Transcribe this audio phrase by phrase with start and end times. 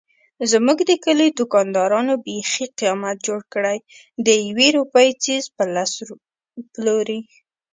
[0.51, 3.77] زموږ د کلي دوکاندارانو بیخي قیامت جوړ کړی
[4.25, 5.91] دیوې روپۍ څيز په لس
[6.73, 7.19] پلوري.